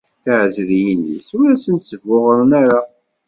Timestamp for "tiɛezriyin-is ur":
0.23-1.45